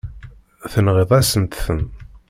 Tenɣiḍ-asent-ten. 0.71 1.79